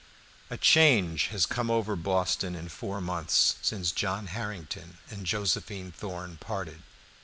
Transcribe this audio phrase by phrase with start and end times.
[0.49, 6.37] A change has come over Boston in four months, since John Harrington and Josephine Thorn
[6.37, 6.81] parted.